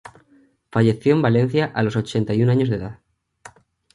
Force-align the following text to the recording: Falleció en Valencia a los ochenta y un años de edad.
Falleció 0.71 1.13
en 1.13 1.21
Valencia 1.21 1.71
a 1.75 1.83
los 1.83 1.95
ochenta 1.95 2.33
y 2.33 2.41
un 2.41 2.49
años 2.49 2.69
de 2.69 2.77
edad. 2.77 2.99